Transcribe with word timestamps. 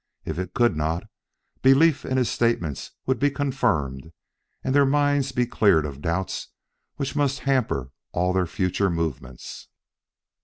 If 0.25 0.39
it 0.39 0.55
could 0.55 0.75
not, 0.75 1.03
belief 1.61 2.05
in 2.05 2.17
his 2.17 2.27
statements 2.27 2.89
would 3.05 3.19
be 3.19 3.29
confirmed 3.29 4.11
and 4.63 4.73
their 4.73 4.83
minds 4.83 5.31
be 5.31 5.45
cleared 5.45 5.85
of 5.85 5.97
a 5.97 5.99
doubt 5.99 6.47
which 6.95 7.15
must 7.15 7.41
hamper 7.41 7.91
all 8.11 8.33
their 8.33 8.47
future 8.47 8.89
movements. 8.89 9.67